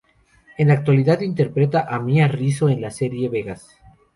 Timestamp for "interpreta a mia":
1.21-2.27